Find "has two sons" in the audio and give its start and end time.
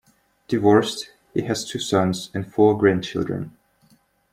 1.43-2.31